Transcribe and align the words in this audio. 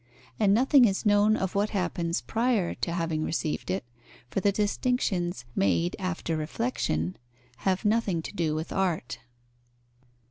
And 0.39 0.51
nothing 0.51 0.85
is 0.85 1.05
known 1.05 1.37
of 1.37 1.53
what 1.53 1.69
happens 1.69 2.21
prior 2.21 2.73
to 2.73 2.91
having 2.93 3.23
received 3.23 3.69
it, 3.69 3.85
for 4.31 4.39
the 4.39 4.51
distinctions 4.51 5.45
made 5.55 5.95
after 5.99 6.35
reflexion 6.35 7.17
have 7.57 7.85
nothing 7.85 8.23
to 8.23 8.33
do 8.33 8.55
with 8.55 8.73
art. 8.73 9.19